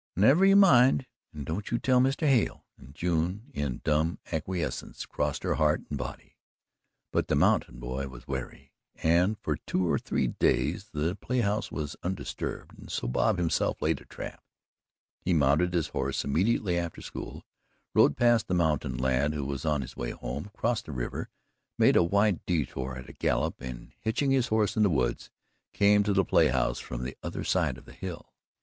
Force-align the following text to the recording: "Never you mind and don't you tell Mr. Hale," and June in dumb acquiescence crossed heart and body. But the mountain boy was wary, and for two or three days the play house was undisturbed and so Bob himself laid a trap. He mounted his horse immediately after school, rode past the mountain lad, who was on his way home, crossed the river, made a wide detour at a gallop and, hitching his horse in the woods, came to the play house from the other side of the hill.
"Never 0.15 0.43
you 0.43 0.55
mind 0.55 1.05
and 1.31 1.45
don't 1.45 1.69
you 1.69 1.77
tell 1.77 1.99
Mr. 1.99 2.25
Hale," 2.27 2.65
and 2.75 2.95
June 2.95 3.51
in 3.53 3.81
dumb 3.83 4.17
acquiescence 4.31 5.05
crossed 5.05 5.43
heart 5.43 5.83
and 5.91 5.97
body. 5.99 6.37
But 7.11 7.27
the 7.27 7.35
mountain 7.35 7.79
boy 7.79 8.07
was 8.07 8.27
wary, 8.27 8.73
and 8.95 9.37
for 9.37 9.57
two 9.57 9.87
or 9.87 9.99
three 9.99 10.25
days 10.25 10.89
the 10.91 11.13
play 11.15 11.41
house 11.41 11.71
was 11.71 11.95
undisturbed 12.01 12.79
and 12.79 12.91
so 12.91 13.07
Bob 13.07 13.37
himself 13.37 13.79
laid 13.79 14.01
a 14.01 14.05
trap. 14.05 14.43
He 15.19 15.33
mounted 15.33 15.75
his 15.75 15.89
horse 15.89 16.25
immediately 16.25 16.79
after 16.79 17.01
school, 17.03 17.43
rode 17.93 18.17
past 18.17 18.47
the 18.47 18.55
mountain 18.55 18.97
lad, 18.97 19.35
who 19.35 19.45
was 19.45 19.65
on 19.65 19.81
his 19.83 19.95
way 19.95 20.09
home, 20.09 20.49
crossed 20.57 20.85
the 20.87 20.93
river, 20.93 21.29
made 21.77 21.95
a 21.95 22.01
wide 22.01 22.43
detour 22.47 22.95
at 22.97 23.07
a 23.07 23.13
gallop 23.13 23.57
and, 23.61 23.93
hitching 23.99 24.31
his 24.31 24.47
horse 24.47 24.75
in 24.75 24.81
the 24.81 24.89
woods, 24.89 25.29
came 25.73 26.01
to 26.01 26.11
the 26.13 26.25
play 26.25 26.47
house 26.47 26.79
from 26.79 27.03
the 27.03 27.15
other 27.21 27.43
side 27.43 27.77
of 27.77 27.85
the 27.85 27.93
hill. 27.93 28.33